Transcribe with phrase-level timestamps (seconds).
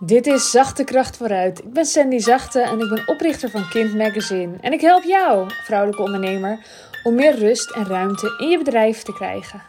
[0.00, 1.58] Dit is Zachte Kracht vooruit.
[1.58, 4.56] Ik ben Sandy Zachte en ik ben oprichter van Kind Magazine.
[4.60, 6.66] En ik help jou, vrouwelijke ondernemer,
[7.04, 9.62] om meer rust en ruimte in je bedrijf te krijgen.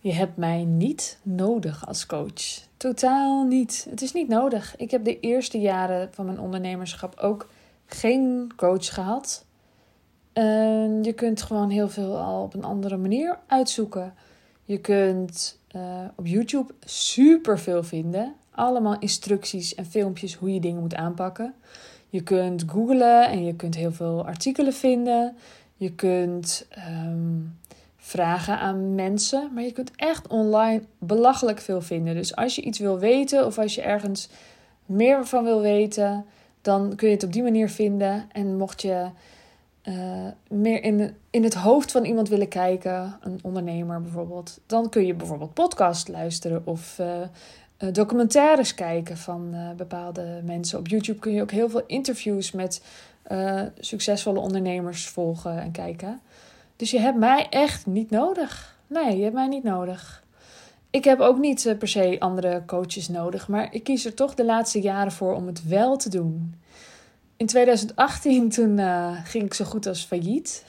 [0.00, 2.66] Je hebt mij niet nodig als coach.
[2.76, 3.86] Totaal niet.
[3.90, 4.76] Het is niet nodig.
[4.76, 7.48] Ik heb de eerste jaren van mijn ondernemerschap ook
[7.86, 9.44] geen coach gehad.
[11.02, 14.14] Je kunt gewoon heel veel al op een andere manier uitzoeken.
[14.64, 15.82] Je kunt uh,
[16.16, 18.34] op YouTube super veel vinden.
[18.50, 21.54] Allemaal instructies en filmpjes hoe je dingen moet aanpakken.
[22.08, 25.36] Je kunt googlen en je kunt heel veel artikelen vinden.
[25.76, 26.66] Je kunt
[27.00, 27.58] um,
[27.96, 29.50] vragen aan mensen.
[29.54, 32.14] Maar je kunt echt online belachelijk veel vinden.
[32.14, 34.28] Dus als je iets wil weten of als je ergens
[34.86, 36.24] meer van wil weten,
[36.62, 38.28] dan kun je het op die manier vinden.
[38.32, 39.10] En mocht je
[39.88, 39.94] uh,
[40.48, 45.14] meer in, in het hoofd van iemand willen kijken, een ondernemer bijvoorbeeld, dan kun je
[45.14, 50.78] bijvoorbeeld podcast luisteren of uh, documentaires kijken van bepaalde mensen.
[50.78, 52.82] Op YouTube kun je ook heel veel interviews met
[53.78, 56.20] succesvolle ondernemers volgen en kijken.
[56.76, 58.78] Dus je hebt mij echt niet nodig.
[58.86, 60.24] Nee, je hebt mij niet nodig.
[60.90, 64.44] Ik heb ook niet per se andere coaches nodig, maar ik kies er toch de
[64.44, 66.54] laatste jaren voor om het wel te doen
[67.38, 70.64] in 2018 toen uh, ging ik zo goed als failliet.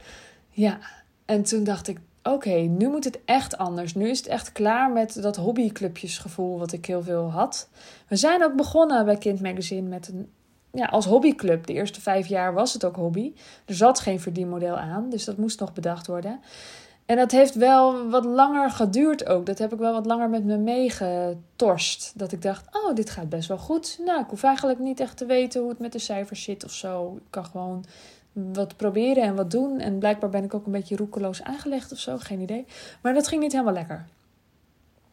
[0.50, 0.78] ja,
[1.24, 3.94] en toen dacht ik, oké, nu moet het echt anders.
[3.94, 7.68] Nu is het echt klaar met dat hobbyclubjesgevoel wat ik heel veel had.
[8.08, 10.30] We zijn ook begonnen bij Kind Magazine met een,
[10.72, 11.66] ja, als hobbyclub.
[11.66, 13.32] De eerste vijf jaar was het ook hobby.
[13.64, 16.40] Er zat geen verdienmodel aan, dus dat moest nog bedacht worden.
[17.06, 19.46] En dat heeft wel wat langer geduurd ook.
[19.46, 22.12] Dat heb ik wel wat langer met me meegetorst.
[22.18, 23.98] Dat ik dacht, oh, dit gaat best wel goed.
[24.04, 26.72] Nou, ik hoef eigenlijk niet echt te weten hoe het met de cijfers zit of
[26.72, 27.14] zo.
[27.16, 27.84] Ik kan gewoon
[28.32, 29.80] wat proberen en wat doen.
[29.80, 32.18] En blijkbaar ben ik ook een beetje roekeloos aangelegd of zo.
[32.18, 32.66] Geen idee.
[33.00, 34.06] Maar dat ging niet helemaal lekker.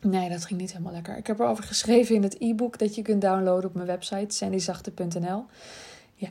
[0.01, 1.17] Nee, dat ging niet helemaal lekker.
[1.17, 5.45] Ik heb erover geschreven in het e-book dat je kunt downloaden op mijn website, sandyzachte.nl.
[6.15, 6.29] Ja,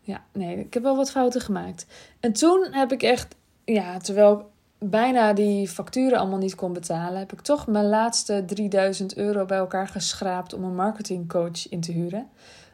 [0.00, 1.86] ja, nee, ik heb wel wat fouten gemaakt.
[2.20, 3.34] En toen heb ik echt,
[3.64, 9.16] ja, terwijl bijna die facturen allemaal niet kon betalen, heb ik toch mijn laatste 3000
[9.16, 12.28] euro bij elkaar geschraapt om een marketingcoach in te huren.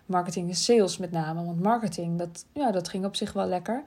[0.07, 3.83] Marketing en sales met name, want marketing, dat, ja, dat ging op zich wel lekker.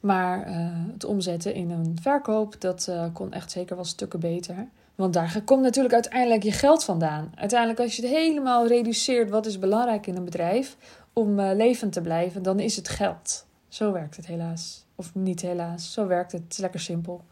[0.00, 0.54] Maar uh,
[0.92, 4.68] het omzetten in een verkoop, dat uh, kon echt zeker wel stukken beter.
[4.94, 7.32] Want daar komt natuurlijk uiteindelijk je geld vandaan.
[7.34, 10.76] Uiteindelijk, als je het helemaal reduceert, wat is belangrijk in een bedrijf
[11.12, 13.46] om uh, levend te blijven, dan is het geld.
[13.68, 14.84] Zo werkt het helaas.
[14.94, 16.42] Of niet helaas, zo werkt het.
[16.42, 17.24] Het is lekker simpel.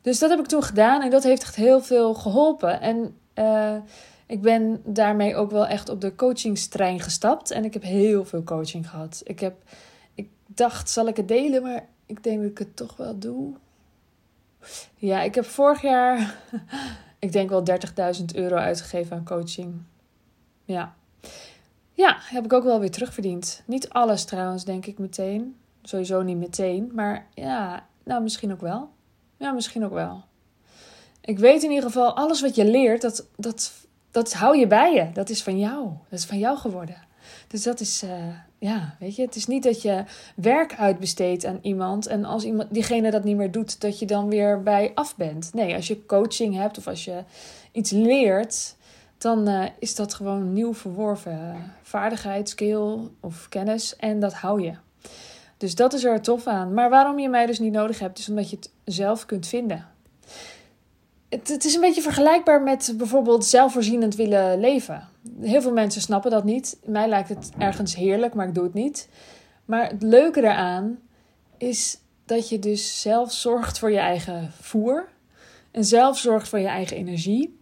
[0.00, 2.80] Dus dat heb ik toen gedaan en dat heeft echt heel veel geholpen.
[2.80, 3.76] En uh,
[4.26, 7.50] ik ben daarmee ook wel echt op de coachingstrein gestapt.
[7.50, 9.20] En ik heb heel veel coaching gehad.
[9.24, 9.62] Ik, heb,
[10.14, 11.62] ik dacht, zal ik het delen?
[11.62, 13.54] Maar ik denk dat ik het toch wel doe.
[14.96, 16.36] Ja, ik heb vorig jaar,
[17.18, 17.62] ik denk wel
[18.18, 19.74] 30.000 euro uitgegeven aan coaching.
[20.64, 20.94] Ja.
[21.92, 23.62] Ja, heb ik ook wel weer terugverdiend.
[23.66, 25.56] Niet alles trouwens, denk ik meteen.
[25.82, 26.90] Sowieso niet meteen.
[26.94, 28.90] Maar ja, nou misschien ook wel.
[29.40, 30.22] Ja, misschien ook wel.
[31.20, 33.72] Ik weet in ieder geval, alles wat je leert, dat, dat,
[34.10, 35.12] dat hou je bij je.
[35.12, 35.88] Dat is van jou.
[36.08, 36.96] Dat is van jou geworden.
[37.48, 38.10] Dus dat is, uh,
[38.58, 42.74] ja, weet je, het is niet dat je werk uitbesteedt aan iemand en als iemand,
[42.74, 45.54] diegene dat niet meer doet, dat je dan weer bij af bent.
[45.54, 47.22] Nee, als je coaching hebt of als je
[47.72, 48.76] iets leert,
[49.18, 54.72] dan uh, is dat gewoon nieuw verworven vaardigheid, skill of kennis en dat hou je.
[55.60, 56.74] Dus dat is er tof aan.
[56.74, 59.86] Maar waarom je mij dus niet nodig hebt, is omdat je het zelf kunt vinden.
[61.28, 65.08] Het, het is een beetje vergelijkbaar met bijvoorbeeld zelfvoorzienend willen leven.
[65.40, 66.78] Heel veel mensen snappen dat niet.
[66.84, 69.08] Mij lijkt het ergens heerlijk, maar ik doe het niet.
[69.64, 70.98] Maar het leuke eraan
[71.56, 75.08] is dat je dus zelf zorgt voor je eigen voer.
[75.70, 77.58] En zelf zorgt voor je eigen energie.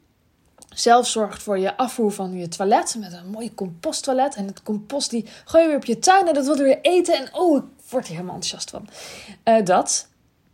[0.74, 4.34] Zelf zorgt voor je afvoer van je toilet met een mooi composttoilet.
[4.34, 7.14] En het compost die gooi je weer op je tuin en dat je weer eten.
[7.14, 8.88] En oh, word je helemaal enthousiast van.
[9.44, 10.08] Uh, dat.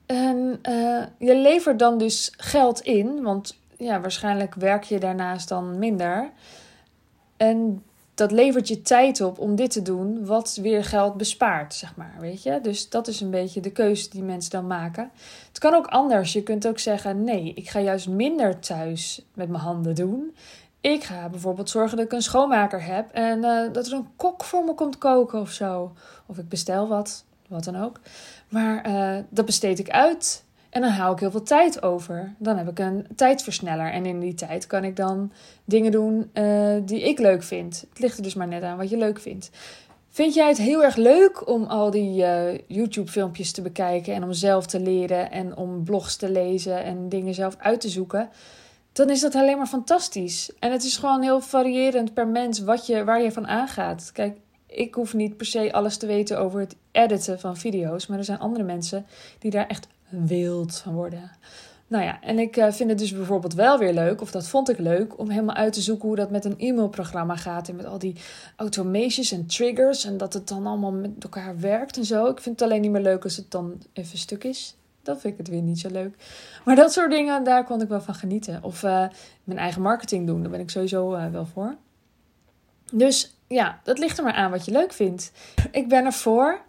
[0.07, 5.79] En uh, je levert dan dus geld in, want ja, waarschijnlijk werk je daarnaast dan
[5.79, 6.31] minder.
[7.37, 7.83] En
[8.15, 12.15] dat levert je tijd op om dit te doen, wat weer geld bespaart, zeg maar.
[12.19, 12.61] Weet je?
[12.63, 15.11] Dus dat is een beetje de keuze die mensen dan maken.
[15.49, 16.33] Het kan ook anders.
[16.33, 20.35] Je kunt ook zeggen: nee, ik ga juist minder thuis met mijn handen doen.
[20.93, 24.45] Ik ga bijvoorbeeld zorgen dat ik een schoonmaker heb en uh, dat er een kok
[24.45, 25.93] voor me komt koken of zo.
[26.27, 28.01] Of ik bestel wat, wat dan ook.
[28.49, 32.35] Maar uh, dat besteed ik uit en dan hou ik heel veel tijd over.
[32.39, 35.33] Dan heb ik een tijdversneller en in die tijd kan ik dan
[35.65, 37.85] dingen doen uh, die ik leuk vind.
[37.89, 39.51] Het ligt er dus maar net aan wat je leuk vindt.
[40.09, 42.25] Vind jij het heel erg leuk om al die
[42.67, 47.35] YouTube-filmpjes te bekijken en om zelf te leren en om blogs te lezen en dingen
[47.35, 48.31] zelf uit te zoeken?
[48.95, 50.51] Dan is dat alleen maar fantastisch.
[50.59, 54.11] En het is gewoon heel variërend per mens wat je, waar je van aangaat.
[54.13, 58.19] Kijk, ik hoef niet per se alles te weten over het editen van video's, maar
[58.19, 59.07] er zijn andere mensen
[59.39, 61.31] die daar echt wild van worden.
[61.87, 64.71] Nou ja, en ik eh, vind het dus bijvoorbeeld wel weer leuk, of dat vond
[64.71, 67.69] ik leuk, om helemaal uit te zoeken hoe dat met een e-mailprogramma gaat.
[67.69, 68.17] En met al die
[68.57, 70.05] automations en triggers.
[70.05, 72.27] En dat het dan allemaal met elkaar werkt en zo.
[72.27, 74.77] Ik vind het alleen niet meer leuk als het dan even stuk is.
[75.05, 76.17] Dat vind ik het weer niet zo leuk.
[76.65, 78.63] Maar dat soort dingen, daar kon ik wel van genieten.
[78.63, 79.07] Of uh,
[79.45, 81.77] mijn eigen marketing doen, daar ben ik sowieso uh, wel voor.
[82.93, 85.33] Dus ja, dat ligt er maar aan wat je leuk vindt.
[85.71, 86.61] Ik ben ervoor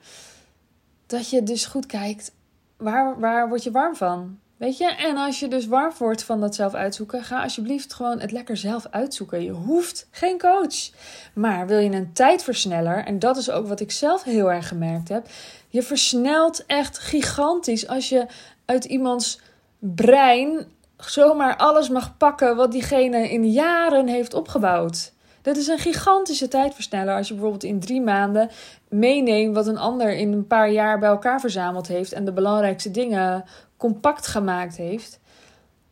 [1.06, 2.32] dat je dus goed kijkt,
[2.78, 4.40] waar, waar word je warm van?
[4.58, 8.20] Weet je, en als je dus warm wordt van dat zelf uitzoeken, ga alsjeblieft gewoon
[8.20, 9.44] het lekker zelf uitzoeken.
[9.44, 10.90] Je hoeft geen coach.
[11.34, 15.10] Maar wil je een tijdversneller, en dat is ook wat ik zelf heel erg gemerkt
[15.10, 15.28] heb,
[15.70, 18.26] je versnelt echt gigantisch als je
[18.66, 19.40] uit iemands
[19.80, 20.66] brein
[20.98, 25.14] zomaar alles mag pakken wat diegene in jaren heeft opgebouwd.
[25.42, 28.50] Dat is een gigantische tijdversneller als je bijvoorbeeld in drie maanden
[28.90, 32.92] meeneemt wat een ander in een paar jaar bij elkaar verzameld heeft en de belangrijkste
[32.92, 33.44] dingen
[33.78, 35.20] compact gemaakt heeft.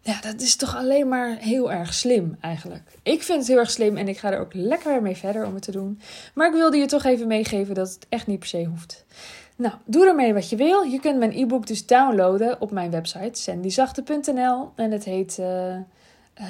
[0.02, 2.98] Ja, dat is toch alleen maar heel erg slim eigenlijk.
[3.04, 5.54] Ik vind het heel erg slim en ik ga er ook lekker mee verder om
[5.54, 6.00] het te doen.
[6.34, 9.06] Maar ik wilde je toch even meegeven dat het echt niet per se hoeft.
[9.56, 10.82] Nou, doe ermee wat je wil.
[10.82, 14.72] Je kunt mijn e-book dus downloaden op mijn website sandyzachte.nl.
[14.76, 15.82] En het heet uh, uh,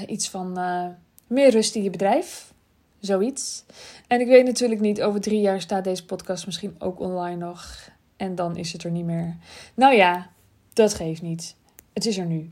[0.08, 0.86] iets van uh,
[1.28, 2.54] meer rust in je bedrijf.
[3.00, 3.64] Zoiets.
[4.08, 7.90] En ik weet natuurlijk niet, over drie jaar staat deze podcast misschien ook online nog.
[8.18, 9.36] En dan is het er niet meer.
[9.74, 10.30] Nou ja,
[10.74, 11.56] dat geeft niet.
[11.94, 12.52] Het is er nu.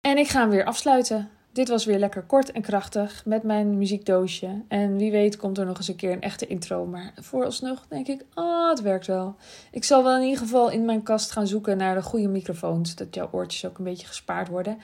[0.00, 1.30] En ik ga hem weer afsluiten.
[1.52, 4.62] Dit was weer lekker kort en krachtig met mijn muziekdoosje.
[4.68, 6.86] En wie weet komt er nog eens een keer een echte intro.
[6.86, 9.36] Maar vooralsnog denk ik, oh, het werkt wel.
[9.70, 12.94] Ik zal wel in ieder geval in mijn kast gaan zoeken naar de goede microfoons.
[12.94, 14.78] Dat jouw oortjes ook een beetje gespaard worden.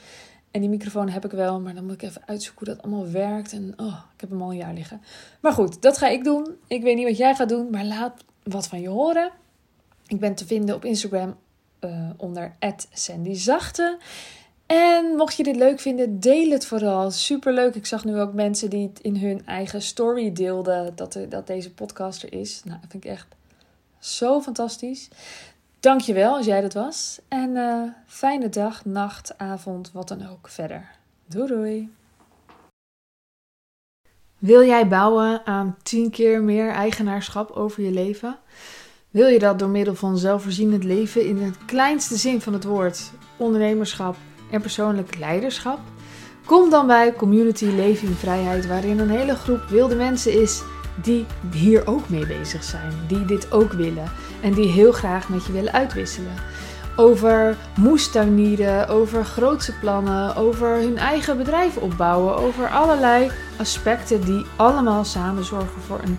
[0.51, 3.11] En die microfoon heb ik wel, maar dan moet ik even uitzoeken hoe dat allemaal
[3.11, 3.53] werkt.
[3.53, 5.01] En oh, ik heb hem al een jaar liggen.
[5.41, 6.57] Maar goed, dat ga ik doen.
[6.67, 9.31] Ik weet niet wat jij gaat doen, maar laat wat van je horen.
[10.07, 11.37] Ik ben te vinden op Instagram
[11.81, 12.57] uh, onder
[12.93, 13.99] @sandyzachte.
[14.67, 17.11] En mocht je dit leuk vinden, deel het vooral.
[17.11, 17.75] Superleuk.
[17.75, 21.47] Ik zag nu ook mensen die het in hun eigen story deelden dat, er, dat
[21.47, 22.63] deze podcast er is.
[22.65, 23.27] Nou, dat vind ik echt
[23.99, 25.09] zo fantastisch.
[25.81, 27.21] Dankjewel als jij dat was.
[27.29, 30.91] En uh, fijne dag, nacht, avond, wat dan ook verder.
[31.27, 31.91] Doei doei.
[34.39, 38.39] Wil jij bouwen aan 10 keer meer eigenaarschap over je leven?
[39.17, 43.11] Wil je dat door middel van zelfvoorzienend leven in het kleinste zin van het woord,
[43.37, 44.17] ondernemerschap
[44.51, 45.79] en persoonlijk leiderschap?
[46.45, 50.63] Kom dan bij Community Leven in Vrijheid, waarin een hele groep wilde mensen is
[51.03, 54.11] die hier ook mee bezig zijn, die dit ook willen
[54.43, 56.33] en die heel graag met je willen uitwisselen.
[56.97, 65.05] Over moestuinieren, over grootse plannen, over hun eigen bedrijf opbouwen, over allerlei aspecten die allemaal
[65.05, 66.19] samen zorgen voor een